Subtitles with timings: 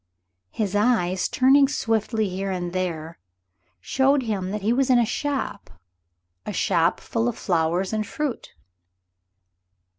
[0.49, 3.19] His eyes, turning swiftly here and there,
[3.79, 5.69] showed him that he was in a shop
[6.43, 8.55] a shop full of flowers and fruit.